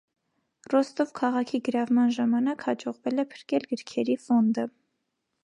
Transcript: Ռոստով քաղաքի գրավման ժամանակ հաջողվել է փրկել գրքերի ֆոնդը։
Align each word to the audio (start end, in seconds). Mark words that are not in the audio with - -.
Ռոստով 0.73 1.11
քաղաքի 1.19 1.59
գրավման 1.67 2.15
ժամանակ 2.17 2.67
հաջողվել 2.71 3.25
է 3.25 3.27
փրկել 3.35 3.69
գրքերի 3.75 4.19
ֆոնդը։ 4.27 4.69